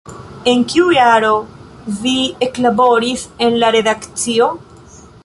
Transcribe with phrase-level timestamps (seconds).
[0.51, 1.29] En kiu jaro
[2.05, 2.15] vi
[2.47, 4.53] eklaboris en la redakcio?